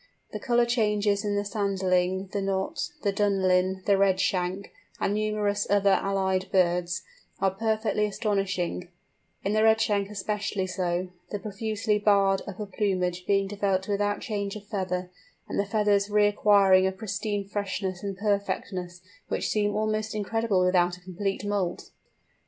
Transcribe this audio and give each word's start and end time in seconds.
The 0.31 0.39
colour 0.39 0.65
changes 0.65 1.23
in 1.23 1.35
the 1.35 1.43
Sanderling, 1.45 2.31
the 2.31 2.41
Knot, 2.41 2.89
the 3.03 3.13
Dunlin, 3.13 3.83
the 3.85 3.97
Redshank, 3.99 4.71
and 4.99 5.13
numerous 5.13 5.69
other 5.69 5.91
allied 5.91 6.51
birds, 6.51 7.03
are 7.39 7.51
perfectly 7.51 8.05
astonishing: 8.07 8.87
in 9.43 9.53
the 9.53 9.61
Redshank 9.61 10.09
especially 10.09 10.65
so, 10.65 11.09
the 11.29 11.37
profusely 11.37 11.99
barred 11.99 12.41
upper 12.47 12.65
plumage 12.65 13.27
being 13.27 13.47
developed 13.47 13.87
without 13.87 14.21
change 14.21 14.55
of 14.55 14.65
feather, 14.65 15.11
and 15.47 15.59
the 15.59 15.65
feathers 15.67 16.09
reacquiring 16.09 16.87
a 16.87 16.91
pristine 16.91 17.47
freshness 17.47 18.01
and 18.01 18.17
perfectness 18.17 19.01
which 19.27 19.49
seem 19.49 19.75
almost 19.75 20.15
incredible 20.15 20.65
without 20.65 20.97
a 20.97 21.01
complete 21.01 21.45
moult! 21.45 21.91